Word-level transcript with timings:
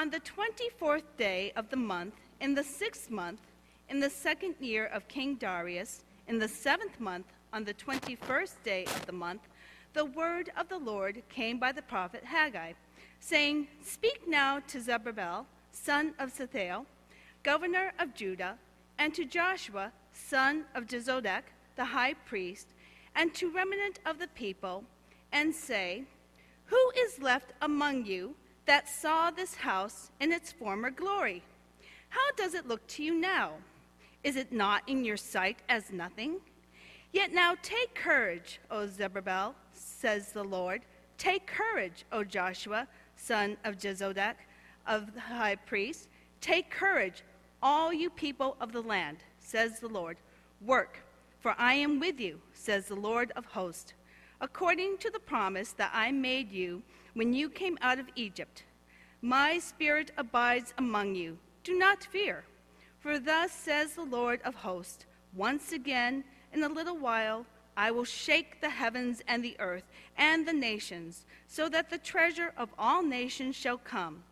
On 0.00 0.08
the 0.08 0.20
24th 0.20 1.02
day 1.18 1.52
of 1.56 1.68
the 1.68 1.76
month, 1.76 2.14
in 2.40 2.54
the 2.54 2.64
sixth 2.64 3.10
month, 3.10 3.42
in 3.90 4.00
the 4.00 4.08
second 4.08 4.54
year 4.58 4.86
of 4.86 5.06
King 5.08 5.34
Darius, 5.34 6.04
in 6.26 6.38
the 6.38 6.48
seventh 6.48 6.98
month, 6.98 7.26
on 7.52 7.64
the 7.64 7.74
21st 7.74 8.54
day 8.64 8.84
of 8.86 9.04
the 9.04 9.12
month, 9.12 9.42
the 9.92 10.06
word 10.06 10.48
of 10.56 10.70
the 10.70 10.78
Lord 10.78 11.22
came 11.28 11.58
by 11.58 11.72
the 11.72 11.82
prophet 11.82 12.24
Haggai, 12.24 12.72
saying, 13.18 13.68
Speak 13.84 14.22
now 14.26 14.60
to 14.68 14.80
Zerubbabel, 14.80 15.44
son 15.70 16.14
of 16.18 16.34
Shealtiel, 16.34 16.86
governor 17.42 17.92
of 17.98 18.14
Judah, 18.14 18.56
and 18.98 19.12
to 19.12 19.26
Joshua, 19.26 19.92
son 20.14 20.64
of 20.74 20.86
Jozadak, 20.86 21.42
the 21.76 21.84
high 21.84 22.14
priest, 22.14 22.68
and 23.14 23.34
to 23.34 23.50
remnant 23.50 23.98
of 24.06 24.18
the 24.18 24.28
people, 24.28 24.82
and 25.30 25.54
say, 25.54 26.04
Who 26.64 26.90
is 26.96 27.20
left 27.20 27.52
among 27.60 28.06
you 28.06 28.34
that 28.70 28.88
saw 28.88 29.32
this 29.32 29.56
house 29.56 30.12
in 30.20 30.30
its 30.30 30.52
former 30.52 30.92
glory? 30.92 31.42
How 32.08 32.30
does 32.36 32.54
it 32.54 32.68
look 32.68 32.86
to 32.86 33.02
you 33.02 33.14
now? 33.14 33.54
Is 34.22 34.36
it 34.36 34.52
not 34.52 34.88
in 34.88 35.04
your 35.04 35.16
sight 35.16 35.58
as 35.68 35.90
nothing? 35.90 36.36
Yet 37.12 37.32
now 37.32 37.56
take 37.64 37.96
courage, 37.96 38.60
O 38.70 38.86
Zerubbabel, 38.86 39.56
says 39.72 40.30
the 40.30 40.44
Lord. 40.44 40.82
Take 41.18 41.48
courage, 41.48 42.04
O 42.12 42.22
Joshua, 42.22 42.86
son 43.16 43.56
of 43.64 43.76
Jozadak, 43.76 44.36
of 44.86 45.14
the 45.14 45.20
high 45.20 45.56
priest. 45.56 46.06
Take 46.40 46.70
courage, 46.70 47.24
all 47.60 47.92
you 47.92 48.08
people 48.08 48.56
of 48.60 48.70
the 48.70 48.82
land, 48.82 49.16
says 49.40 49.80
the 49.80 49.88
Lord. 49.88 50.16
Work, 50.64 51.02
for 51.40 51.56
I 51.58 51.74
am 51.74 51.98
with 51.98 52.20
you, 52.20 52.40
says 52.54 52.86
the 52.86 52.94
Lord 52.94 53.32
of 53.34 53.46
hosts, 53.46 53.94
according 54.40 54.98
to 54.98 55.10
the 55.10 55.18
promise 55.18 55.72
that 55.72 55.90
I 55.92 56.10
made 56.10 56.50
you 56.50 56.82
when 57.14 57.32
you 57.32 57.50
came 57.50 57.78
out 57.82 57.98
of 57.98 58.08
Egypt. 58.16 58.64
My 59.22 59.58
spirit 59.58 60.12
abides 60.16 60.72
among 60.78 61.14
you. 61.14 61.38
Do 61.62 61.76
not 61.76 62.04
fear, 62.04 62.44
for 63.00 63.18
thus 63.18 63.52
says 63.52 63.92
the 63.92 64.04
Lord 64.04 64.40
of 64.44 64.54
hosts, 64.54 65.04
once 65.34 65.72
again, 65.72 66.24
in 66.52 66.62
a 66.62 66.68
little 66.68 66.96
while, 66.96 67.44
I 67.76 67.90
will 67.90 68.04
shake 68.04 68.60
the 68.60 68.70
heavens 68.70 69.22
and 69.28 69.44
the 69.44 69.56
earth 69.60 69.84
and 70.16 70.46
the 70.46 70.52
nations, 70.52 71.26
so 71.46 71.68
that 71.68 71.90
the 71.90 71.98
treasure 71.98 72.52
of 72.56 72.70
all 72.78 73.02
nations 73.02 73.56
shall 73.56 73.78
come. 73.78 74.22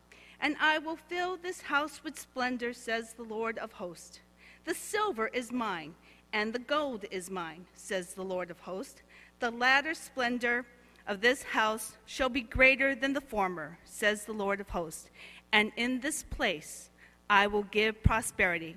And 0.41 0.57
I 0.61 0.79
will 0.79 0.97
fill 0.97 1.37
this 1.37 1.61
house 1.61 2.03
with 2.03 2.19
splendor, 2.19 2.73
says 2.73 3.13
the 3.13 3.23
Lord 3.23 3.59
of 3.59 3.73
hosts. 3.73 4.21
The 4.65 4.75
silver 4.75 5.29
is 5.29 5.53
mine, 5.53 5.95
and 6.33 6.53
the 6.53 6.59
gold 6.59 7.05
is 7.11 7.31
mine, 7.31 7.67
says 7.75 8.15
the 8.15 8.23
Lord 8.23 8.51
of 8.51 8.61
hosts. 8.61 9.03
The 9.41 9.51
latter 9.51 9.95
splendor 9.95 10.67
of 11.07 11.21
this 11.21 11.43
house 11.43 11.97
shall 12.07 12.29
be 12.29 12.43
greater 12.43 12.95
than 12.95 13.13
the 13.13 13.21
former, 13.21 13.79
says 13.85 14.25
the 14.25 14.33
Lord 14.33 14.61
of 14.61 14.69
hosts. 14.69 15.09
And 15.53 15.73
in 15.77 16.01
this 16.01 16.23
place 16.23 16.91
I 17.31 17.47
will 17.47 17.63
give 17.65 18.03
prosperity, 18.03 18.77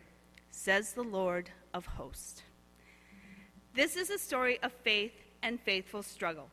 says 0.50 0.94
the 0.94 1.04
Lord 1.04 1.50
of 1.74 1.86
hosts. 1.86 2.44
This 3.74 3.96
is 3.96 4.10
a 4.10 4.18
story 4.18 4.60
of 4.64 4.72
faith 4.84 5.14
and 5.44 5.60
faithful 5.60 6.04
struggle. 6.04 6.50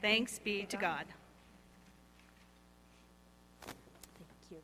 Thanks 0.00 0.38
be 0.38 0.64
to 0.64 0.76
God. 0.76 1.04
Thank 3.66 3.76
you. 4.50 4.56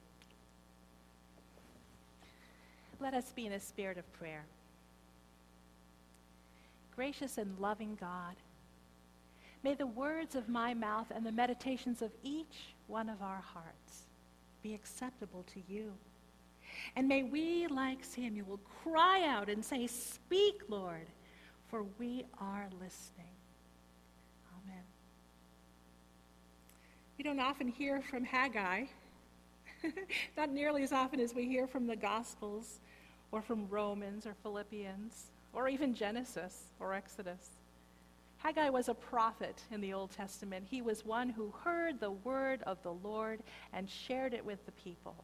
Let 3.00 3.14
us 3.14 3.33
be 3.34 3.47
in 3.47 3.53
a 3.53 3.60
spirit 3.60 3.98
of 3.98 4.10
prayer. 4.14 4.44
Gracious 6.97 7.39
and 7.39 7.58
loving 7.58 7.97
God, 8.00 8.34
may 9.62 9.75
the 9.75 9.86
words 9.86 10.34
of 10.34 10.48
my 10.48 10.75
mouth 10.75 11.06
and 11.14 11.25
the 11.25 11.33
meditations 11.33 12.03
of 12.03 12.11
each 12.22 12.75
one 12.86 13.08
of 13.08 13.22
our 13.22 13.42
hearts 13.42 14.06
be 14.62 14.75
acceptable 14.75 15.44
to 15.53 15.61
you. 15.69 15.92
And 16.97 17.06
may 17.06 17.22
we, 17.22 17.66
like 17.69 18.03
Samuel, 18.03 18.58
cry 18.83 19.25
out 19.25 19.48
and 19.48 19.64
say, 19.64 19.86
Speak, 19.86 20.62
Lord 20.69 21.06
for 21.69 21.84
we 21.98 22.25
are 22.38 22.69
listening. 22.81 23.34
Amen. 24.65 24.82
We 27.19 27.25
don't 27.25 27.41
often 27.41 27.69
hear 27.69 28.00
from 28.00 28.25
Haggai, 28.25 28.84
not 30.37 30.50
nearly 30.50 30.82
as 30.82 30.92
often 30.92 31.21
as 31.21 31.34
we 31.34 31.47
hear 31.47 31.66
from 31.66 31.87
the 31.87 31.97
Gospels 31.97 32.81
or 33.32 33.42
from 33.42 33.69
Romans 33.69 34.26
or 34.26 34.34
Philippians 34.42 35.26
or 35.56 35.69
even 35.69 35.94
Genesis 35.94 36.67
or 36.78 36.93
Exodus. 36.93 37.49
Haggai 38.37 38.69
was 38.69 38.89
a 38.89 38.94
prophet 38.94 39.62
in 39.72 39.81
the 39.81 39.94
Old 39.94 40.11
Testament. 40.11 40.67
He 40.71 40.83
was 40.83 41.05
one 41.05 41.31
who 41.31 41.53
heard 41.65 41.99
the 41.99 42.11
word 42.11 42.62
of 42.65 42.81
the 42.83 42.93
Lord 42.93 43.41
and 43.72 43.89
shared 43.89 44.34
it 44.34 44.45
with 44.45 44.65
the 44.66 44.72
people. 44.72 45.16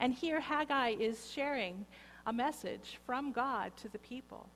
And 0.00 0.12
here 0.12 0.40
Haggai 0.40 0.96
is 0.98 1.30
sharing 1.30 1.86
a 2.26 2.32
message 2.32 2.98
from 3.06 3.30
God 3.30 3.72
to 3.78 3.88
the 3.88 3.98
people. 4.00 4.48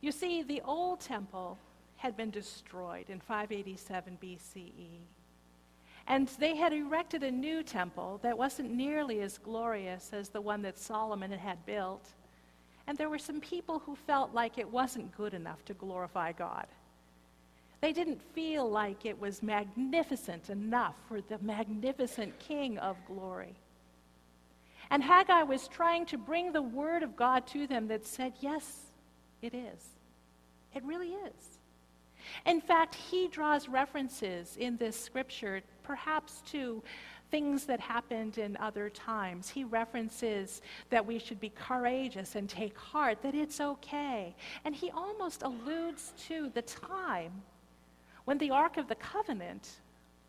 You 0.00 0.10
see, 0.10 0.42
the 0.42 0.60
old 0.64 1.00
temple 1.00 1.58
had 1.96 2.16
been 2.16 2.30
destroyed 2.30 3.08
in 3.08 3.20
587 3.20 4.18
BCE. 4.20 4.98
And 6.08 6.26
they 6.40 6.56
had 6.56 6.72
erected 6.72 7.22
a 7.22 7.30
new 7.30 7.62
temple 7.62 8.18
that 8.24 8.36
wasn't 8.36 8.74
nearly 8.74 9.20
as 9.20 9.38
glorious 9.38 10.10
as 10.12 10.28
the 10.28 10.40
one 10.40 10.62
that 10.62 10.76
Solomon 10.76 11.30
had 11.30 11.64
built. 11.64 12.08
And 12.86 12.98
there 12.98 13.08
were 13.08 13.18
some 13.18 13.40
people 13.40 13.78
who 13.78 13.94
felt 13.94 14.34
like 14.34 14.58
it 14.58 14.68
wasn't 14.68 15.16
good 15.16 15.34
enough 15.34 15.64
to 15.66 15.74
glorify 15.74 16.32
God. 16.32 16.66
They 17.80 17.92
didn't 17.92 18.20
feel 18.34 18.70
like 18.70 19.04
it 19.04 19.20
was 19.20 19.42
magnificent 19.42 20.50
enough 20.50 20.94
for 21.08 21.20
the 21.20 21.38
magnificent 21.38 22.38
King 22.38 22.78
of 22.78 22.96
glory. 23.06 23.54
And 24.90 25.02
Haggai 25.02 25.42
was 25.42 25.68
trying 25.68 26.06
to 26.06 26.18
bring 26.18 26.52
the 26.52 26.62
word 26.62 27.02
of 27.02 27.16
God 27.16 27.46
to 27.48 27.66
them 27.66 27.88
that 27.88 28.06
said, 28.06 28.34
yes, 28.40 28.78
it 29.40 29.54
is. 29.54 29.88
It 30.74 30.84
really 30.84 31.08
is. 31.08 31.58
In 32.46 32.60
fact, 32.60 32.94
he 32.94 33.26
draws 33.28 33.68
references 33.68 34.56
in 34.56 34.76
this 34.76 34.98
scripture, 34.98 35.62
perhaps 35.82 36.42
to 36.52 36.82
things 37.30 37.64
that 37.64 37.80
happened 37.80 38.38
in 38.38 38.56
other 38.58 38.90
times. 38.90 39.48
He 39.48 39.64
references 39.64 40.60
that 40.90 41.04
we 41.04 41.18
should 41.18 41.40
be 41.40 41.50
courageous 41.50 42.34
and 42.34 42.48
take 42.48 42.76
heart, 42.76 43.22
that 43.22 43.34
it's 43.34 43.60
okay. 43.60 44.34
And 44.64 44.74
he 44.74 44.90
almost 44.90 45.42
alludes 45.42 46.12
to 46.28 46.50
the 46.54 46.62
time 46.62 47.32
when 48.24 48.38
the 48.38 48.50
Ark 48.50 48.76
of 48.76 48.86
the 48.88 48.94
Covenant, 48.94 49.68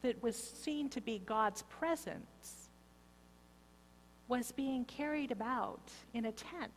that 0.02 0.22
was 0.22 0.36
seen 0.36 0.90
to 0.90 1.02
be 1.02 1.22
God's 1.25 1.64
presence, 1.64 2.70
was 4.28 4.52
being 4.52 4.84
carried 4.85 5.31
about 5.31 5.81
in 6.14 6.25
a 6.25 6.31
tent. 6.31 6.72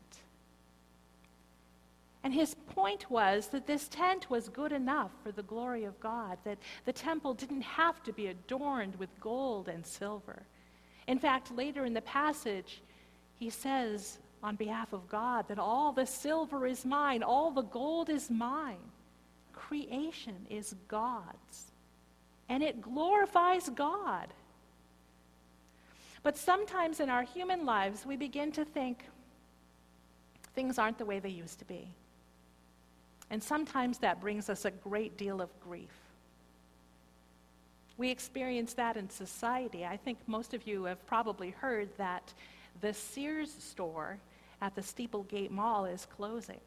And 2.26 2.34
his 2.34 2.56
point 2.74 3.08
was 3.08 3.46
that 3.50 3.68
this 3.68 3.86
tent 3.86 4.28
was 4.28 4.48
good 4.48 4.72
enough 4.72 5.12
for 5.22 5.30
the 5.30 5.44
glory 5.44 5.84
of 5.84 6.00
God, 6.00 6.38
that 6.42 6.58
the 6.84 6.92
temple 6.92 7.34
didn't 7.34 7.62
have 7.62 8.02
to 8.02 8.12
be 8.12 8.26
adorned 8.26 8.96
with 8.96 9.10
gold 9.20 9.68
and 9.68 9.86
silver. 9.86 10.42
In 11.06 11.20
fact, 11.20 11.54
later 11.54 11.84
in 11.84 11.94
the 11.94 12.00
passage, 12.00 12.82
he 13.38 13.48
says 13.48 14.18
on 14.42 14.56
behalf 14.56 14.92
of 14.92 15.08
God 15.08 15.46
that 15.46 15.60
all 15.60 15.92
the 15.92 16.04
silver 16.04 16.66
is 16.66 16.84
mine, 16.84 17.22
all 17.22 17.52
the 17.52 17.62
gold 17.62 18.10
is 18.10 18.28
mine. 18.28 18.90
Creation 19.52 20.48
is 20.50 20.74
God's, 20.88 21.70
and 22.48 22.60
it 22.60 22.82
glorifies 22.82 23.68
God. 23.68 24.26
But 26.24 26.36
sometimes 26.36 26.98
in 26.98 27.08
our 27.08 27.22
human 27.22 27.64
lives, 27.64 28.04
we 28.04 28.16
begin 28.16 28.50
to 28.50 28.64
think 28.64 29.04
things 30.56 30.76
aren't 30.76 30.98
the 30.98 31.06
way 31.06 31.20
they 31.20 31.28
used 31.28 31.60
to 31.60 31.64
be. 31.64 31.86
And 33.30 33.42
sometimes 33.42 33.98
that 33.98 34.20
brings 34.20 34.48
us 34.48 34.64
a 34.64 34.70
great 34.70 35.16
deal 35.16 35.40
of 35.40 35.50
grief. 35.60 35.90
We 37.98 38.10
experience 38.10 38.74
that 38.74 38.96
in 38.96 39.08
society. 39.08 39.84
I 39.84 39.96
think 39.96 40.18
most 40.26 40.54
of 40.54 40.66
you 40.66 40.84
have 40.84 41.04
probably 41.06 41.50
heard 41.50 41.88
that 41.96 42.32
the 42.80 42.92
Sears 42.92 43.52
store 43.52 44.18
at 44.60 44.74
the 44.74 44.82
Steeplegate 44.82 45.50
Mall 45.50 45.86
is 45.86 46.06
closing. 46.16 46.60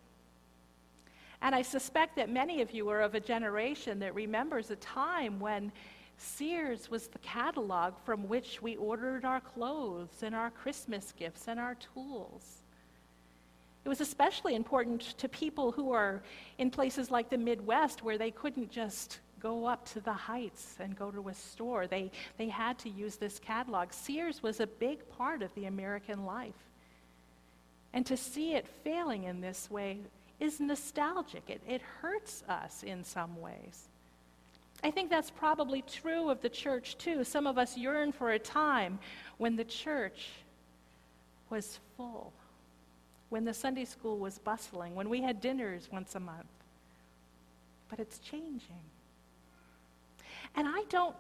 And 1.42 1.56
I 1.56 1.62
suspect 1.62 2.16
that 2.18 2.30
many 2.30 2.62
of 2.62 2.72
you 2.72 2.90
are 2.90 3.02
of 3.02 3.16
a 3.16 3.20
generation 3.20 4.00
that 4.00 4.14
remembers 4.14 4.72
a 4.72 4.76
time 4.78 5.40
when 5.40 5.72
Sears 6.18 6.92
was 6.92 7.08
the 7.08 7.20
catalog 7.20 7.94
from 8.04 8.28
which 8.28 8.62
we 8.62 8.76
ordered 8.76 9.24
our 9.24 9.40
clothes 9.40 10.22
and 10.22 10.36
our 10.36 10.52
Christmas 10.52 11.14
gifts 11.18 11.48
and 11.48 11.60
our 11.60 11.76
tools. 11.94 12.64
It 13.86 13.90
was 13.90 14.02
especially 14.02 14.56
important 14.56 15.02
to 15.18 15.30
people 15.30 15.72
who 15.72 15.92
are 15.92 16.22
in 16.58 16.70
places 16.70 17.10
like 17.10 17.30
the 17.30 17.38
Midwest 17.38 18.04
where 18.04 18.18
they 18.18 18.32
couldn't 18.32 18.72
just 18.72 19.20
go 19.40 19.66
up 19.66 19.88
to 19.94 20.02
the 20.02 20.14
heights 20.14 20.76
and 20.80 20.98
go 20.98 21.12
to 21.12 21.30
a 21.30 21.34
store. 21.34 21.88
They, 21.88 22.12
they 22.38 22.50
had 22.50 22.78
to 22.80 22.90
use 22.90 23.16
this 23.16 23.40
catalog. 23.40 23.94
Sears 23.94 24.44
was 24.44 24.60
a 24.60 24.68
big 24.68 25.10
part 25.18 25.42
of 25.42 25.54
the 25.56 25.66
American 25.66 26.26
life. 26.26 26.54
And 27.94 28.06
to 28.06 28.18
see 28.18 28.54
it 28.54 28.68
failing 28.84 29.24
in 29.24 29.42
this 29.42 29.72
way 29.72 30.00
is 30.40 30.60
nostalgic. 30.60 31.44
It, 31.48 31.62
it 31.68 31.82
hurts 32.02 32.44
us 32.48 32.84
in 32.84 33.04
some 33.04 33.40
ways. 33.40 33.88
I 34.84 34.92
think 34.92 35.10
that's 35.10 35.32
probably 35.32 35.82
true 35.82 36.30
of 36.30 36.42
the 36.42 36.50
church 36.50 36.98
too. 36.98 37.24
Some 37.24 37.48
of 37.48 37.58
us 37.58 37.78
yearn 37.78 38.12
for 38.12 38.32
a 38.32 38.40
time 38.40 39.00
when 39.38 39.56
the 39.56 39.66
church 39.66 40.30
was 41.50 41.80
full, 41.98 42.32
when 43.30 43.46
the 43.46 43.54
Sunday 43.54 43.86
school 43.86 44.18
was 44.18 44.40
bustling, 44.40 44.96
when 44.96 45.10
we 45.10 45.22
had 45.22 45.42
dinners 45.42 45.90
once 45.92 46.16
a 46.16 46.20
month. 46.20 46.48
But 47.90 48.00
it's 48.00 48.20
changing. 48.20 48.84
And 50.56 50.68
I 50.68 50.84
don't 50.90 51.16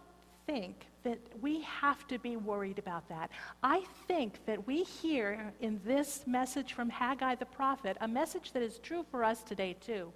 think 0.45 0.88
that 1.03 1.19
we 1.41 1.61
have 1.61 2.07
to 2.07 2.17
be 2.17 2.35
worried 2.35 2.79
about 2.79 3.07
that. 3.09 3.29
I 3.63 3.83
think 4.07 4.44
that 4.45 4.65
we 4.65 4.83
hear 4.83 5.53
in 5.61 5.79
this 5.85 6.23
message 6.25 6.73
from 6.73 6.89
Haggai 6.89 7.35
the 7.35 7.45
prophet 7.45 7.97
a 8.01 8.07
message 8.07 8.51
that 8.53 8.63
is 8.63 8.79
true 8.79 9.05
for 9.12 9.23
us 9.23 9.44
today, 9.44 9.75
too. 9.79 10.12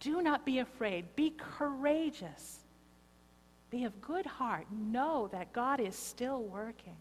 Do 0.00 0.22
not 0.22 0.44
be 0.44 0.58
afraid, 0.58 1.04
be 1.16 1.34
courageous, 1.38 2.60
be 3.70 3.84
of 3.84 4.00
good 4.02 4.26
heart. 4.26 4.66
Know 4.70 5.28
that 5.32 5.52
God 5.52 5.80
is 5.80 5.96
still 5.96 6.42
working. 6.42 6.96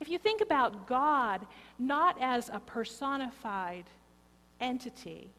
If 0.00 0.08
you 0.08 0.18
think 0.18 0.40
about 0.40 0.86
God 0.86 1.46
not 1.78 2.16
as 2.20 2.48
a 2.48 2.60
personified 2.60 3.84
entity, 4.60 5.30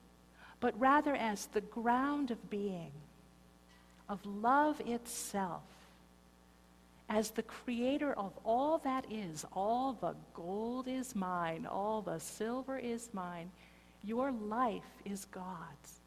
but 0.60 0.80
rather 0.80 1.16
as 1.16 1.48
the 1.48 1.62
ground 1.62 2.32
of 2.32 2.50
being, 2.50 2.92
of 4.10 4.26
love 4.26 4.82
itself, 4.82 5.64
as 7.10 7.30
the 7.32 7.44
creator 7.44 8.14
of 8.14 8.32
all 8.44 8.80
that 8.80 9.06
is, 9.12 9.46
all 9.54 9.94
the 9.94 10.16
gold 10.34 10.88
is 10.88 11.16
mine, 11.16 11.68
all 11.70 12.02
the 12.02 12.20
silver 12.20 12.80
is 12.80 13.10
mine, 13.14 13.52
your 14.04 14.32
life 14.32 14.84
is 15.06 15.26
God's. 15.26 16.00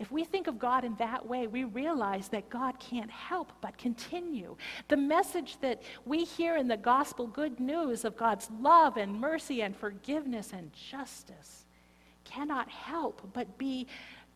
If 0.00 0.10
we 0.10 0.24
think 0.24 0.46
of 0.46 0.58
God 0.58 0.82
in 0.84 0.94
that 0.94 1.26
way, 1.26 1.46
we 1.46 1.64
realize 1.64 2.28
that 2.28 2.48
God 2.48 2.80
can't 2.80 3.10
help 3.10 3.52
but 3.60 3.76
continue. 3.76 4.56
The 4.88 4.96
message 4.96 5.58
that 5.60 5.82
we 6.06 6.24
hear 6.24 6.56
in 6.56 6.68
the 6.68 6.78
gospel, 6.78 7.26
good 7.26 7.60
news 7.60 8.06
of 8.06 8.16
God's 8.16 8.48
love 8.60 8.96
and 8.96 9.20
mercy 9.20 9.60
and 9.60 9.76
forgiveness 9.76 10.54
and 10.54 10.72
justice, 10.72 11.66
cannot 12.24 12.70
help 12.70 13.20
but 13.34 13.58
be 13.58 13.86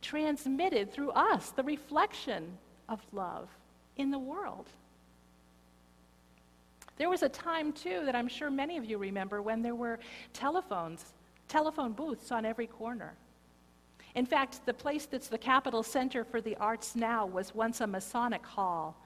transmitted 0.02 0.92
through 0.92 1.12
us, 1.12 1.50
the 1.52 1.62
reflection 1.62 2.58
of 2.90 3.00
love 3.12 3.48
in 3.96 4.10
the 4.10 4.18
world. 4.18 4.68
There 6.98 7.08
was 7.08 7.22
a 7.22 7.28
time, 7.30 7.72
too, 7.72 8.02
that 8.04 8.14
I'm 8.14 8.28
sure 8.28 8.50
many 8.50 8.76
of 8.76 8.84
you 8.84 8.98
remember 8.98 9.40
when 9.40 9.62
there 9.62 9.74
were 9.74 9.98
telephones, 10.34 11.14
telephone 11.48 11.92
booths 11.92 12.30
on 12.30 12.44
every 12.44 12.66
corner. 12.66 13.14
In 14.14 14.26
fact, 14.26 14.64
the 14.64 14.74
place 14.74 15.06
that's 15.06 15.28
the 15.28 15.38
Capitol 15.38 15.82
Center 15.82 16.24
for 16.24 16.40
the 16.40 16.56
Arts 16.56 16.94
now 16.94 17.26
was 17.26 17.54
once 17.54 17.80
a 17.80 17.86
Masonic 17.86 18.44
hall. 18.44 18.96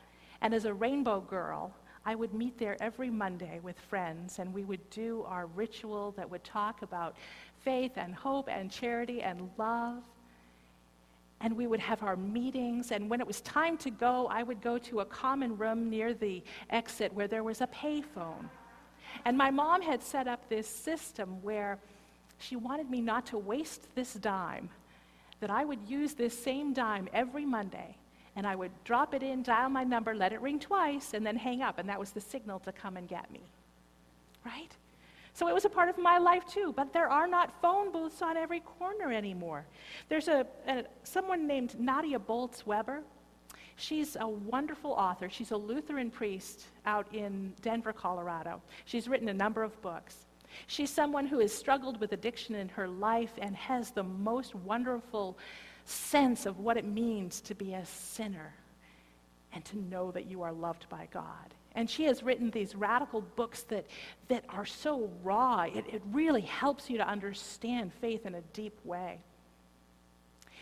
And 0.42 0.54
as 0.54 0.64
a 0.64 0.74
rainbow 0.74 1.20
girl, 1.20 1.72
I 2.04 2.14
would 2.14 2.34
meet 2.34 2.58
there 2.58 2.76
every 2.80 3.10
Monday 3.10 3.60
with 3.62 3.78
friends, 3.78 4.38
and 4.38 4.52
we 4.52 4.64
would 4.64 4.88
do 4.90 5.24
our 5.26 5.46
ritual 5.46 6.12
that 6.12 6.30
would 6.30 6.44
talk 6.44 6.82
about 6.82 7.16
faith 7.60 7.92
and 7.96 8.14
hope 8.14 8.48
and 8.48 8.70
charity 8.70 9.22
and 9.22 9.50
love 9.58 10.02
and 11.40 11.56
we 11.56 11.66
would 11.66 11.80
have 11.80 12.02
our 12.02 12.16
meetings. 12.16 12.90
And 12.90 13.08
when 13.08 13.20
it 13.20 13.26
was 13.26 13.40
time 13.42 13.76
to 13.78 13.90
go, 13.90 14.26
I 14.28 14.42
would 14.42 14.60
go 14.60 14.78
to 14.78 15.00
a 15.00 15.04
common 15.04 15.56
room 15.56 15.88
near 15.88 16.12
the 16.14 16.42
exit 16.70 17.12
where 17.14 17.28
there 17.28 17.44
was 17.44 17.60
a 17.60 17.66
payphone. 17.68 18.48
And 19.24 19.38
my 19.38 19.50
mom 19.50 19.82
had 19.82 20.02
set 20.02 20.26
up 20.26 20.48
this 20.48 20.68
system 20.68 21.42
where 21.42 21.78
she 22.38 22.56
wanted 22.56 22.90
me 22.90 23.00
not 23.00 23.26
to 23.26 23.38
waste 23.38 23.94
this 23.94 24.14
dime, 24.14 24.68
that 25.40 25.50
I 25.50 25.64
would 25.64 25.80
use 25.86 26.14
this 26.14 26.38
same 26.38 26.72
dime 26.72 27.08
every 27.12 27.44
Monday. 27.44 27.96
And 28.36 28.46
I 28.46 28.54
would 28.54 28.70
drop 28.84 29.14
it 29.14 29.22
in, 29.22 29.42
dial 29.42 29.68
my 29.68 29.84
number, 29.84 30.14
let 30.14 30.32
it 30.32 30.40
ring 30.40 30.60
twice, 30.60 31.12
and 31.14 31.26
then 31.26 31.36
hang 31.36 31.60
up. 31.62 31.78
And 31.78 31.88
that 31.88 31.98
was 31.98 32.12
the 32.12 32.20
signal 32.20 32.60
to 32.60 32.72
come 32.72 32.96
and 32.96 33.08
get 33.08 33.30
me. 33.32 33.40
Right? 34.44 34.70
So 35.34 35.48
it 35.48 35.54
was 35.54 35.64
a 35.64 35.68
part 35.68 35.88
of 35.88 35.98
my 35.98 36.18
life 36.18 36.46
too. 36.46 36.72
But 36.76 36.92
there 36.92 37.08
are 37.08 37.26
not 37.26 37.60
phone 37.60 37.92
booths 37.92 38.22
on 38.22 38.36
every 38.36 38.60
corner 38.60 39.12
anymore. 39.12 39.64
There's 40.08 40.28
a, 40.28 40.46
a 40.66 40.84
someone 41.04 41.46
named 41.46 41.78
Nadia 41.78 42.18
Bolz 42.18 42.64
Weber. 42.66 43.02
She's 43.76 44.16
a 44.18 44.26
wonderful 44.26 44.92
author. 44.92 45.28
She's 45.30 45.52
a 45.52 45.56
Lutheran 45.56 46.10
priest 46.10 46.64
out 46.86 47.06
in 47.14 47.52
Denver, 47.62 47.92
Colorado. 47.92 48.60
She's 48.84 49.06
written 49.06 49.28
a 49.28 49.34
number 49.34 49.62
of 49.62 49.80
books. 49.82 50.26
She's 50.66 50.90
someone 50.90 51.26
who 51.26 51.38
has 51.38 51.52
struggled 51.52 52.00
with 52.00 52.12
addiction 52.12 52.54
in 52.54 52.68
her 52.70 52.88
life 52.88 53.32
and 53.38 53.56
has 53.56 53.90
the 53.90 54.02
most 54.02 54.54
wonderful 54.54 55.38
sense 55.84 56.46
of 56.46 56.58
what 56.58 56.76
it 56.76 56.84
means 56.84 57.40
to 57.42 57.54
be 57.54 57.74
a 57.74 57.84
sinner 57.84 58.54
and 59.52 59.64
to 59.64 59.78
know 59.78 60.10
that 60.10 60.26
you 60.26 60.42
are 60.42 60.52
loved 60.52 60.88
by 60.88 61.08
God. 61.12 61.54
And 61.74 61.88
she 61.88 62.04
has 62.04 62.22
written 62.22 62.50
these 62.50 62.74
radical 62.74 63.20
books 63.20 63.62
that, 63.64 63.86
that 64.28 64.44
are 64.48 64.66
so 64.66 65.10
raw, 65.22 65.62
it, 65.62 65.84
it 65.88 66.02
really 66.12 66.42
helps 66.42 66.90
you 66.90 66.98
to 66.98 67.08
understand 67.08 67.92
faith 68.00 68.26
in 68.26 68.34
a 68.34 68.40
deep 68.52 68.78
way. 68.84 69.20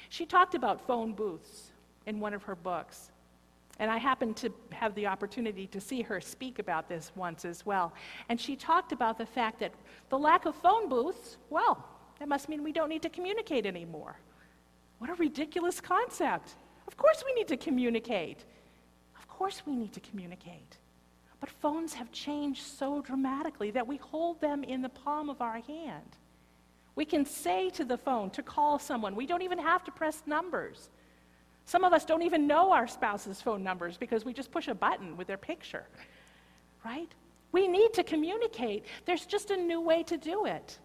She 0.08 0.26
talked 0.26 0.54
about 0.54 0.86
phone 0.86 1.12
booths 1.12 1.70
in 2.06 2.20
one 2.20 2.34
of 2.34 2.44
her 2.44 2.54
books. 2.54 3.10
And 3.78 3.90
I 3.90 3.98
happened 3.98 4.36
to 4.38 4.52
have 4.72 4.94
the 4.94 5.06
opportunity 5.06 5.66
to 5.66 5.80
see 5.80 6.02
her 6.02 6.20
speak 6.20 6.58
about 6.58 6.88
this 6.88 7.12
once 7.14 7.44
as 7.44 7.66
well. 7.66 7.92
And 8.28 8.40
she 8.40 8.56
talked 8.56 8.92
about 8.92 9.18
the 9.18 9.26
fact 9.26 9.60
that 9.60 9.72
the 10.08 10.18
lack 10.18 10.46
of 10.46 10.54
phone 10.54 10.88
booths, 10.88 11.36
well, 11.50 11.86
that 12.18 12.28
must 12.28 12.48
mean 12.48 12.62
we 12.62 12.72
don't 12.72 12.88
need 12.88 13.02
to 13.02 13.10
communicate 13.10 13.66
anymore. 13.66 14.18
What 14.98 15.10
a 15.10 15.14
ridiculous 15.14 15.80
concept. 15.80 16.56
Of 16.88 16.96
course 16.96 17.22
we 17.26 17.34
need 17.34 17.48
to 17.48 17.56
communicate. 17.56 18.44
Of 19.18 19.28
course 19.28 19.62
we 19.66 19.76
need 19.76 19.92
to 19.92 20.00
communicate. 20.00 20.78
But 21.40 21.50
phones 21.50 21.92
have 21.94 22.10
changed 22.12 22.62
so 22.62 23.02
dramatically 23.02 23.70
that 23.72 23.86
we 23.86 23.98
hold 23.98 24.40
them 24.40 24.64
in 24.64 24.80
the 24.80 24.88
palm 24.88 25.28
of 25.28 25.42
our 25.42 25.60
hand. 25.60 26.16
We 26.94 27.04
can 27.04 27.26
say 27.26 27.68
to 27.70 27.84
the 27.84 27.98
phone 27.98 28.30
to 28.30 28.42
call 28.42 28.78
someone, 28.78 29.14
we 29.14 29.26
don't 29.26 29.42
even 29.42 29.58
have 29.58 29.84
to 29.84 29.90
press 29.90 30.22
numbers. 30.24 30.88
Some 31.66 31.82
of 31.82 31.92
us 31.92 32.04
don't 32.04 32.22
even 32.22 32.46
know 32.46 32.70
our 32.70 32.86
spouse's 32.86 33.42
phone 33.42 33.64
numbers 33.64 33.96
because 33.96 34.24
we 34.24 34.32
just 34.32 34.52
push 34.52 34.68
a 34.68 34.74
button 34.74 35.16
with 35.16 35.26
their 35.26 35.36
picture, 35.36 35.84
right? 36.84 37.12
We 37.50 37.66
need 37.66 37.92
to 37.94 38.04
communicate. 38.04 38.84
There's 39.04 39.26
just 39.26 39.50
a 39.50 39.56
new 39.56 39.80
way 39.80 40.04
to 40.04 40.16
do 40.16 40.46
it. 40.46 40.78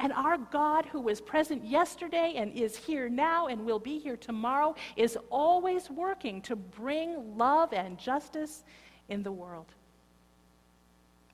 And 0.00 0.12
our 0.12 0.38
God, 0.38 0.86
who 0.86 1.00
was 1.00 1.20
present 1.20 1.64
yesterday 1.64 2.34
and 2.36 2.52
is 2.52 2.76
here 2.76 3.08
now 3.08 3.46
and 3.46 3.64
will 3.64 3.78
be 3.78 3.98
here 3.98 4.16
tomorrow, 4.16 4.74
is 4.96 5.16
always 5.28 5.88
working 5.88 6.42
to 6.42 6.56
bring 6.56 7.36
love 7.36 7.72
and 7.72 7.96
justice 7.98 8.64
in 9.08 9.22
the 9.22 9.30
world. 9.30 9.66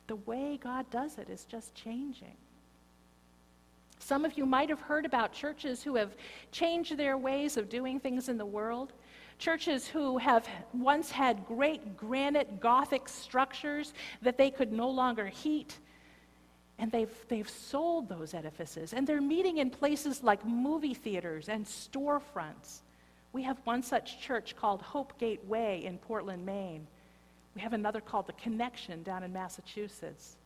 The 0.09 0.17
way 0.17 0.59
God 0.63 0.91
does 0.91 1.17
it 1.17 1.31
is 1.31 1.45
just 1.45 1.75
changing. 1.75 2.37
Some 4.07 4.25
of 4.25 4.39
you 4.39 4.47
might 4.47 4.69
have 4.69 4.81
heard 4.81 5.05
about 5.05 5.33
churches 5.33 5.83
who 5.83 5.97
have 5.97 6.15
changed 6.53 6.97
their 6.97 7.19
ways 7.19 7.57
of 7.57 7.69
doing 7.69 7.99
things 7.99 8.29
in 8.29 8.39
the 8.39 8.47
world. 8.47 8.93
Churches 9.41 9.89
who 9.89 10.17
have 10.19 10.49
once 10.73 11.11
had 11.11 11.45
great 11.45 11.97
granite 11.97 12.61
Gothic 12.61 13.09
structures 13.09 13.95
that 14.23 14.39
they 14.39 14.49
could 14.49 14.73
no 14.73 14.89
longer 14.89 15.27
heat. 15.27 15.81
And 16.79 16.93
they've, 16.93 17.13
they've 17.27 17.51
sold 17.51 18.09
those 18.09 18.33
edifices. 18.33 18.93
And 18.93 19.09
they're 19.09 19.21
meeting 19.21 19.59
in 19.59 19.71
places 19.71 20.23
like 20.23 20.47
movie 20.47 20.95
theaters 20.95 21.49
and 21.49 21.67
storefronts. 21.67 22.83
We 23.33 23.43
have 23.43 23.59
one 23.65 23.83
such 23.83 24.21
church 24.21 24.55
called 24.55 24.83
Hope 24.83 25.19
Gateway 25.19 25.83
in 25.85 25.99
Portland, 25.99 26.47
Maine. 26.47 26.87
We 27.57 27.61
have 27.61 27.73
another 27.73 28.01
called 28.01 28.29
The 28.29 28.35
Connection 28.35 29.03
down 29.03 29.25
in 29.25 29.33
Massachusetts. 29.33 30.37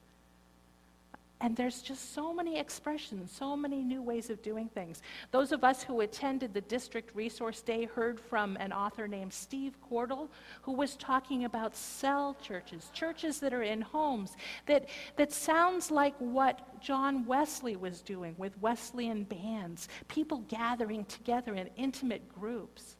And 1.42 1.56
there's 1.56 1.80
just 1.80 2.12
so 2.12 2.34
many 2.34 2.58
expressions, 2.58 3.32
so 3.32 3.56
many 3.56 3.82
new 3.82 4.02
ways 4.02 4.28
of 4.28 4.42
doing 4.42 4.68
things. 4.68 5.00
Those 5.30 5.52
of 5.52 5.64
us 5.64 5.82
who 5.82 6.02
attended 6.02 6.52
the 6.52 6.60
District 6.60 7.14
Resource 7.16 7.62
Day 7.62 7.86
heard 7.86 8.20
from 8.20 8.58
an 8.58 8.74
author 8.74 9.08
named 9.08 9.32
Steve 9.32 9.74
Cordle, 9.90 10.28
who 10.60 10.72
was 10.72 10.96
talking 10.96 11.46
about 11.46 11.74
cell 11.74 12.36
churches, 12.42 12.90
churches 12.92 13.40
that 13.40 13.54
are 13.54 13.62
in 13.62 13.80
homes, 13.80 14.36
that, 14.66 14.90
that 15.16 15.32
sounds 15.32 15.90
like 15.90 16.14
what 16.18 16.78
John 16.82 17.24
Wesley 17.24 17.76
was 17.76 18.02
doing 18.02 18.34
with 18.36 18.60
Wesleyan 18.60 19.24
bands, 19.24 19.88
people 20.08 20.44
gathering 20.48 21.06
together 21.06 21.54
in 21.54 21.70
intimate 21.76 22.28
groups 22.34 22.96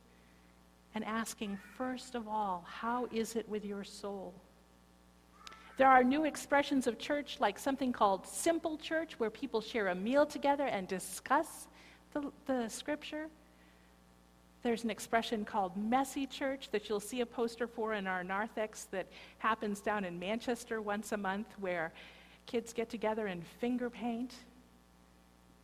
and 0.94 1.04
asking, 1.04 1.59
first 1.76 2.14
of 2.14 2.26
all, 2.26 2.64
how 2.66 3.06
is 3.12 3.37
it 3.37 3.47
with 3.50 3.66
your 3.66 3.85
soul? 3.85 4.32
There 5.81 5.89
are 5.89 6.05
new 6.05 6.25
expressions 6.27 6.87
of 6.87 6.99
church, 6.99 7.39
like 7.41 7.59
something 7.59 7.91
called 7.91 8.27
simple 8.27 8.77
church, 8.77 9.19
where 9.19 9.31
people 9.31 9.63
share 9.63 9.89
a 9.89 9.95
meal 9.95 10.27
together 10.27 10.65
and 10.67 10.87
discuss 10.87 11.69
the, 12.13 12.31
the 12.45 12.69
scripture. 12.69 13.29
There's 14.63 14.85
an 14.85 14.91
expression 14.91 15.43
called 15.43 15.75
messy 15.79 16.27
church 16.27 16.69
that 16.73 16.91
you'll 16.91 17.01
see 17.01 17.23
a 17.23 17.25
poster 17.25 17.67
for 17.67 17.95
in 17.95 18.07
our 18.07 18.23
narthex 18.23 18.89
that 18.91 19.07
happens 19.39 19.81
down 19.81 20.05
in 20.05 20.19
Manchester 20.19 20.83
once 20.83 21.13
a 21.13 21.17
month, 21.17 21.47
where 21.61 21.95
kids 22.45 22.75
get 22.75 22.91
together 22.91 23.29
and 23.29 23.43
finger 23.43 23.89
paint. 23.89 24.35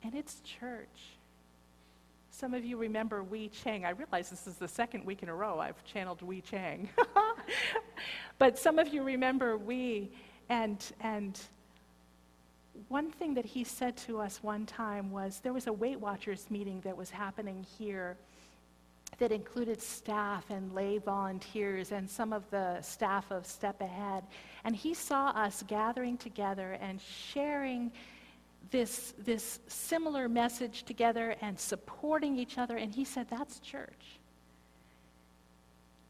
And 0.03 0.15
it's 0.15 0.41
church. 0.41 1.19
Some 2.39 2.53
of 2.53 2.67
you 2.67 2.77
remember 2.77 3.23
Wei 3.23 3.49
Chang. 3.49 3.87
I 3.87 3.91
realize 3.91 4.29
this 4.29 4.47
is 4.47 4.57
the 4.57 4.69
second 4.69 5.07
week 5.07 5.23
in 5.23 5.31
a 5.31 5.35
row 5.35 5.59
I've 5.59 5.83
channeled 5.85 6.21
Wei 6.21 6.43
Chang. 6.43 6.87
but 8.39 8.59
some 8.59 8.79
of 8.79 8.89
you 8.89 9.03
remember 9.03 9.57
Wei, 9.57 10.11
and, 10.51 10.85
and 11.01 11.41
one 12.89 13.11
thing 13.11 13.33
that 13.33 13.47
he 13.47 13.65
said 13.65 13.97
to 13.97 14.21
us 14.21 14.41
one 14.43 14.67
time 14.67 15.11
was 15.11 15.41
there 15.43 15.55
was 15.55 15.67
a 15.67 15.73
Weight 15.73 15.99
Watchers 15.99 16.45
meeting 16.51 16.83
that 16.83 16.95
was 16.95 17.09
happening 17.09 17.65
here 17.79 18.19
that 19.17 19.33
included 19.33 19.81
staff 19.81 20.45
and 20.51 20.75
lay 20.75 20.99
volunteers 20.99 21.91
and 21.91 22.11
some 22.11 22.35
of 22.35 22.43
the 22.51 22.83
staff 22.83 23.31
of 23.31 23.47
Step 23.47 23.81
Ahead. 23.81 24.25
And 24.63 24.77
he 24.77 24.93
saw 24.93 25.29
us 25.29 25.65
gathering 25.67 26.19
together 26.19 26.77
and 26.83 27.01
sharing 27.01 27.93
this, 28.71 29.15
this 29.19 29.61
similar 29.69 30.29
message 30.29 30.85
together 30.85 31.37
and 31.41 31.59
supporting 31.59 32.39
each 32.39 32.59
other. 32.59 32.77
And 32.77 32.95
he 32.95 33.05
said, 33.05 33.27
That's 33.29 33.61
church. 33.61 34.19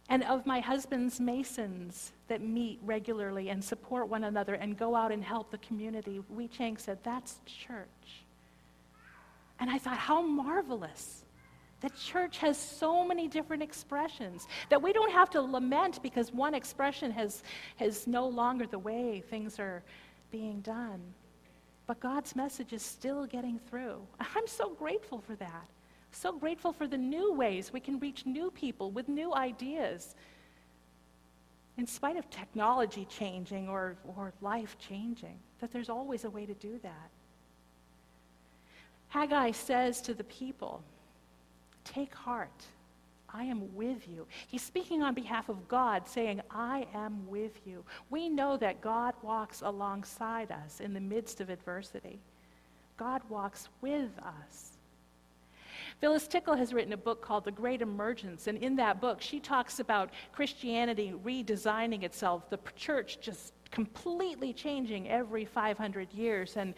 And 0.08 0.22
of 0.24 0.46
my 0.46 0.60
husband's 0.60 1.18
Masons 1.18 2.12
that 2.28 2.40
meet 2.40 2.78
regularly 2.82 3.48
and 3.48 3.62
support 3.62 4.08
one 4.08 4.24
another 4.24 4.54
and 4.54 4.78
go 4.78 4.94
out 4.94 5.10
and 5.10 5.22
help 5.22 5.50
the 5.50 5.58
community, 5.58 6.22
Wei 6.28 6.48
Chang 6.48 6.76
said, 6.76 6.98
That's 7.02 7.40
church. 7.44 8.24
And 9.58 9.70
I 9.70 9.78
thought, 9.78 9.98
How 9.98 10.22
marvelous 10.22 11.24
that 11.80 11.94
church 11.96 12.38
has 12.38 12.58
so 12.58 13.04
many 13.06 13.28
different 13.28 13.62
expressions 13.62 14.48
that 14.70 14.80
we 14.80 14.92
don't 14.92 15.12
have 15.12 15.28
to 15.30 15.40
lament 15.42 16.02
because 16.02 16.32
one 16.32 16.54
expression 16.54 17.10
has, 17.10 17.42
has 17.76 18.06
no 18.06 18.26
longer 18.26 18.66
the 18.66 18.78
way 18.78 19.22
things 19.28 19.58
are 19.58 19.82
being 20.30 20.60
done. 20.60 21.02
But 21.86 22.00
God's 22.00 22.34
message 22.34 22.72
is 22.72 22.82
still 22.82 23.26
getting 23.26 23.58
through. 23.70 24.00
I'm 24.18 24.46
so 24.46 24.70
grateful 24.70 25.20
for 25.20 25.36
that. 25.36 25.68
So 26.10 26.32
grateful 26.32 26.72
for 26.72 26.86
the 26.86 26.98
new 26.98 27.32
ways 27.32 27.72
we 27.72 27.80
can 27.80 27.98
reach 27.98 28.26
new 28.26 28.50
people 28.50 28.90
with 28.90 29.08
new 29.08 29.34
ideas. 29.34 30.14
In 31.76 31.86
spite 31.86 32.16
of 32.16 32.28
technology 32.30 33.06
changing 33.10 33.68
or, 33.68 33.96
or 34.16 34.32
life 34.40 34.76
changing, 34.78 35.38
that 35.60 35.72
there's 35.72 35.90
always 35.90 36.24
a 36.24 36.30
way 36.30 36.46
to 36.46 36.54
do 36.54 36.78
that. 36.82 37.10
Haggai 39.08 39.50
says 39.52 40.00
to 40.02 40.14
the 40.14 40.24
people, 40.24 40.82
Take 41.84 42.14
heart. 42.14 42.64
I 43.32 43.44
am 43.44 43.74
with 43.74 44.08
you. 44.08 44.26
He's 44.46 44.62
speaking 44.62 45.02
on 45.02 45.14
behalf 45.14 45.48
of 45.48 45.68
God, 45.68 46.06
saying, 46.06 46.40
I 46.50 46.86
am 46.94 47.26
with 47.28 47.60
you. 47.66 47.84
We 48.10 48.28
know 48.28 48.56
that 48.56 48.80
God 48.80 49.14
walks 49.22 49.62
alongside 49.62 50.52
us 50.52 50.80
in 50.80 50.94
the 50.94 51.00
midst 51.00 51.40
of 51.40 51.50
adversity. 51.50 52.18
God 52.96 53.22
walks 53.28 53.68
with 53.80 54.10
us. 54.18 54.72
Phyllis 56.00 56.26
Tickle 56.28 56.56
has 56.56 56.74
written 56.74 56.92
a 56.92 56.96
book 56.96 57.22
called 57.22 57.44
The 57.44 57.50
Great 57.50 57.80
Emergence, 57.80 58.48
and 58.48 58.58
in 58.58 58.76
that 58.76 59.00
book, 59.00 59.22
she 59.22 59.40
talks 59.40 59.80
about 59.80 60.10
Christianity 60.32 61.14
redesigning 61.24 62.02
itself, 62.02 62.50
the 62.50 62.58
church 62.74 63.18
just 63.20 63.52
completely 63.70 64.52
changing 64.52 65.08
every 65.08 65.44
500 65.44 66.12
years. 66.12 66.56
And 66.56 66.74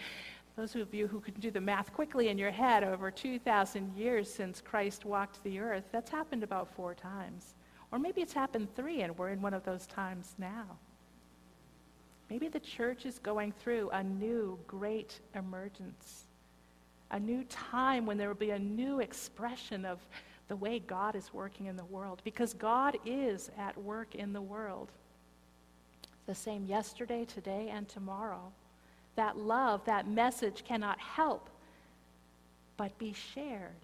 those 0.58 0.74
of 0.74 0.92
you 0.92 1.06
who 1.06 1.20
can 1.20 1.34
do 1.34 1.52
the 1.52 1.60
math 1.60 1.92
quickly 1.92 2.30
in 2.30 2.36
your 2.36 2.50
head, 2.50 2.82
over 2.82 3.12
2,000 3.12 3.96
years 3.96 4.28
since 4.28 4.60
Christ 4.60 5.04
walked 5.04 5.40
the 5.44 5.60
earth, 5.60 5.84
that's 5.92 6.10
happened 6.10 6.42
about 6.42 6.74
four 6.74 6.96
times. 6.96 7.54
Or 7.92 7.98
maybe 8.00 8.22
it's 8.22 8.32
happened 8.32 8.74
three, 8.74 9.02
and 9.02 9.16
we're 9.16 9.28
in 9.28 9.40
one 9.40 9.54
of 9.54 9.64
those 9.64 9.86
times 9.86 10.34
now. 10.36 10.66
Maybe 12.28 12.48
the 12.48 12.58
church 12.58 13.06
is 13.06 13.20
going 13.20 13.52
through 13.52 13.90
a 13.90 14.02
new 14.02 14.58
great 14.66 15.20
emergence, 15.36 16.24
a 17.12 17.20
new 17.20 17.44
time 17.44 18.04
when 18.04 18.18
there 18.18 18.26
will 18.26 18.34
be 18.34 18.50
a 18.50 18.58
new 18.58 18.98
expression 18.98 19.84
of 19.84 20.00
the 20.48 20.56
way 20.56 20.80
God 20.80 21.14
is 21.14 21.32
working 21.32 21.66
in 21.66 21.76
the 21.76 21.84
world, 21.84 22.20
because 22.24 22.52
God 22.52 22.98
is 23.06 23.48
at 23.56 23.80
work 23.80 24.16
in 24.16 24.32
the 24.32 24.42
world. 24.42 24.90
The 26.26 26.34
same 26.34 26.66
yesterday, 26.66 27.24
today, 27.24 27.70
and 27.72 27.88
tomorrow 27.88 28.50
that 29.18 29.36
love, 29.36 29.84
that 29.84 30.08
message 30.08 30.64
cannot 30.64 30.98
help 30.98 31.50
but 32.76 32.96
be 32.98 33.12
shared. 33.34 33.74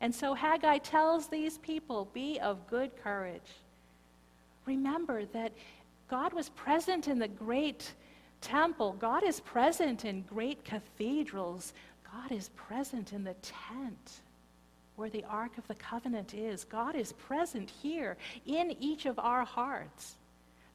And 0.00 0.12
so 0.12 0.34
Haggai 0.34 0.78
tells 0.78 1.28
these 1.28 1.58
people 1.58 2.08
be 2.12 2.40
of 2.40 2.66
good 2.68 2.90
courage. 3.02 3.40
Remember 4.66 5.24
that 5.26 5.52
God 6.10 6.32
was 6.32 6.48
present 6.50 7.06
in 7.06 7.20
the 7.20 7.28
great 7.28 7.92
temple, 8.40 8.96
God 8.98 9.22
is 9.22 9.38
present 9.38 10.04
in 10.04 10.22
great 10.22 10.64
cathedrals, 10.64 11.72
God 12.12 12.32
is 12.32 12.48
present 12.50 13.12
in 13.12 13.22
the 13.22 13.34
tent 13.34 14.20
where 14.96 15.08
the 15.08 15.24
Ark 15.24 15.56
of 15.56 15.66
the 15.68 15.74
Covenant 15.76 16.34
is. 16.34 16.64
God 16.64 16.96
is 16.96 17.12
present 17.12 17.70
here 17.70 18.16
in 18.44 18.76
each 18.80 19.06
of 19.06 19.18
our 19.20 19.44
hearts. 19.44 20.16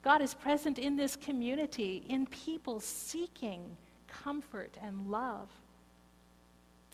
God 0.03 0.21
is 0.21 0.33
present 0.33 0.79
in 0.79 0.95
this 0.95 1.15
community, 1.15 2.03
in 2.07 2.25
people 2.27 2.79
seeking 2.79 3.75
comfort 4.07 4.77
and 4.81 5.09
love. 5.09 5.49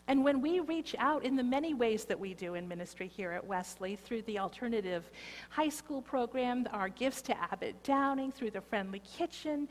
And 0.07 0.23
when 0.23 0.41
we 0.41 0.59
reach 0.59 0.95
out 0.99 1.23
in 1.23 1.35
the 1.35 1.43
many 1.43 1.73
ways 1.73 2.05
that 2.05 2.19
we 2.19 2.33
do 2.33 2.55
in 2.55 2.67
ministry 2.67 3.07
here 3.07 3.31
at 3.31 3.45
Wesley, 3.45 3.95
through 3.95 4.23
the 4.23 4.39
alternative 4.39 5.09
high 5.49 5.69
school 5.69 6.01
program, 6.01 6.67
our 6.71 6.89
gifts 6.89 7.21
to 7.23 7.37
Abbott 7.39 7.81
Downing, 7.83 8.31
through 8.31 8.51
the 8.51 8.61
Friendly 8.61 9.01
Kitchen, 9.17 9.69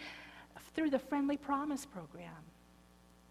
through 0.75 0.91
the 0.91 0.99
Friendly 0.99 1.37
Promise 1.37 1.85
program, 1.85 2.31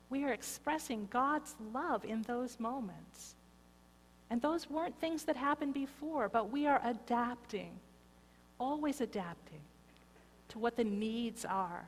we 0.10 0.24
are 0.26 0.34
expressing 0.34 1.08
God's 1.10 1.56
love 1.74 2.06
in 2.06 2.22
those 2.24 2.60
moments. 2.60 3.36
And 4.30 4.42
those 4.42 4.70
weren't 4.70 5.00
things 5.00 5.24
that 5.24 5.36
happened 5.36 5.74
before, 5.74 6.30
but 6.30 6.52
we 6.52 6.68
are 6.68 6.82
adapting, 6.84 7.72
always 8.60 9.02
adapting 9.02 9.62
to 10.52 10.60
what 10.60 10.76
the 10.76 10.84
needs 10.84 11.46
are, 11.46 11.88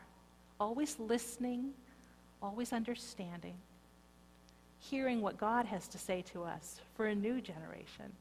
always 0.60 0.98
listening, 0.98 1.72
always 2.42 2.72
understanding, 2.72 3.56
hearing 4.80 5.22
what 5.22 5.38
God 5.38 5.66
has 5.66 5.88
to 5.90 5.98
say 5.98 6.24
to 6.34 6.44
us 6.44 6.80
for 6.96 7.08
a 7.08 7.16
new 7.16 7.42
generation. 7.42 8.12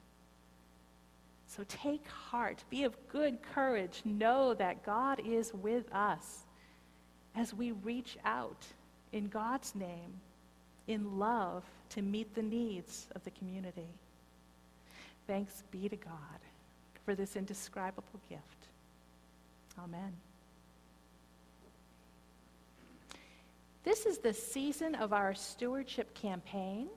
So 1.47 1.65
take 1.69 2.07
heart, 2.09 2.65
be 2.71 2.85
of 2.85 2.97
good 3.09 3.39
courage, 3.55 4.03
know 4.05 4.55
that 4.55 4.85
God 4.85 5.21
is 5.25 5.53
with 5.55 5.85
us 5.93 6.41
as 7.37 7.55
we 7.55 7.73
reach 7.73 8.17
out 8.25 8.67
in 9.13 9.29
God's 9.29 9.75
name, 9.75 10.21
in 10.89 11.19
love, 11.19 11.63
to 11.91 12.03
meet 12.03 12.35
the 12.35 12.43
needs 12.43 13.07
of 13.15 13.23
the 13.25 13.31
community. 13.31 13.89
Thanks 15.27 15.63
be 15.71 15.89
to 15.89 15.97
God 15.97 16.41
for 17.05 17.15
this 17.15 17.37
indescribable 17.37 18.21
gift. 18.29 18.69
Amen. 19.79 20.13
This 23.85 24.07
is 24.07 24.19
the 24.19 24.33
season 24.33 24.95
of 24.95 25.13
our 25.13 25.35
stewardship 25.35 26.15
campaign. 26.15 26.89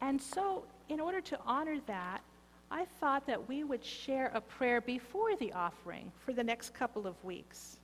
And 0.00 0.20
so, 0.20 0.64
in 0.88 1.00
order 1.00 1.20
to 1.20 1.38
honor 1.46 1.78
that, 1.86 2.22
I 2.70 2.86
thought 3.00 3.26
that 3.26 3.48
we 3.48 3.64
would 3.64 3.84
share 3.84 4.30
a 4.34 4.40
prayer 4.40 4.80
before 4.80 5.36
the 5.36 5.52
offering 5.52 6.10
for 6.24 6.32
the 6.32 6.42
next 6.42 6.74
couple 6.74 7.06
of 7.06 7.22
weeks. 7.22 7.76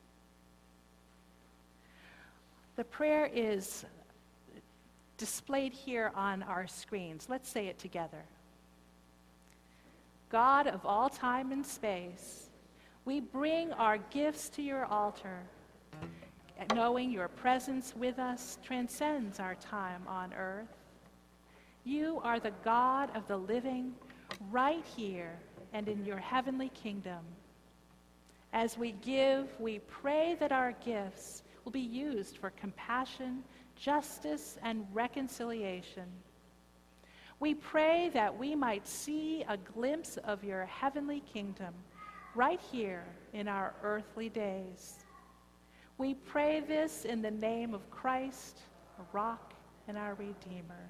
The 2.75 2.83
prayer 2.83 3.29
is 3.31 3.85
displayed 5.17 5.71
here 5.71 6.11
on 6.15 6.41
our 6.43 6.65
screens. 6.65 7.27
Let's 7.29 7.49
say 7.49 7.67
it 7.67 7.77
together. 7.77 8.23
God 10.31 10.65
of 10.65 10.85
all 10.85 11.09
time 11.09 11.51
and 11.51 11.65
space, 11.65 12.49
we 13.05 13.19
bring 13.19 13.71
our 13.73 13.97
gifts 13.97 14.49
to 14.49 14.61
your 14.61 14.85
altar 14.85 15.43
knowing 16.73 17.11
your 17.11 17.27
presence 17.27 17.93
with 17.95 18.19
us 18.19 18.57
transcends 18.63 19.39
our 19.39 19.55
time 19.55 20.03
on 20.07 20.33
earth. 20.33 20.77
You 21.83 22.21
are 22.23 22.39
the 22.39 22.53
God 22.63 23.09
of 23.15 23.27
the 23.27 23.37
living 23.37 23.93
right 24.51 24.85
here 24.95 25.37
and 25.73 25.87
in 25.87 26.05
your 26.05 26.17
heavenly 26.17 26.69
kingdom. 26.69 27.19
As 28.53 28.77
we 28.77 28.91
give, 29.03 29.47
we 29.59 29.79
pray 29.79 30.35
that 30.39 30.51
our 30.51 30.73
gifts 30.83 31.43
will 31.63 31.71
be 31.71 31.79
used 31.79 32.37
for 32.37 32.49
compassion, 32.51 33.43
justice, 33.75 34.57
and 34.61 34.85
reconciliation. 34.93 36.05
We 37.39 37.55
pray 37.55 38.11
that 38.13 38.37
we 38.37 38.55
might 38.55 38.87
see 38.87 39.43
a 39.47 39.57
glimpse 39.57 40.17
of 40.17 40.43
your 40.43 40.65
heavenly 40.65 41.21
kingdom 41.21 41.73
right 42.35 42.59
here 42.71 43.05
in 43.33 43.47
our 43.47 43.73
earthly 43.83 44.29
days. 44.29 44.99
We 46.01 46.15
pray 46.15 46.61
this 46.61 47.05
in 47.05 47.21
the 47.21 47.29
name 47.29 47.75
of 47.75 47.87
Christ, 47.91 48.57
our 48.97 49.05
rock 49.13 49.53
and 49.87 49.99
our 49.99 50.15
Redeemer. 50.15 50.89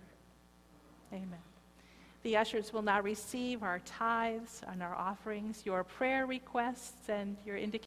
Amen. 1.11 1.41
The 2.23 2.37
ushers 2.37 2.71
will 2.71 2.81
now 2.81 3.01
receive 3.01 3.61
our 3.61 3.79
tithes 3.79 4.61
and 4.69 4.81
our 4.81 4.95
offerings, 4.95 5.63
your 5.65 5.83
prayer 5.83 6.25
requests, 6.27 7.09
and 7.09 7.35
your 7.45 7.57
indications. 7.57 7.79